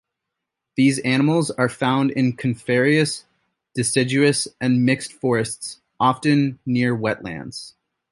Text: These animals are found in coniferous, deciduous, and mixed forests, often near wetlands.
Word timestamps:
These 0.77 0.97
animals 0.97 1.51
are 1.51 1.69
found 1.69 2.09
in 2.09 2.35
coniferous, 2.35 3.25
deciduous, 3.75 4.47
and 4.59 4.83
mixed 4.83 5.13
forests, 5.13 5.79
often 5.99 6.57
near 6.65 6.97
wetlands. 6.97 7.75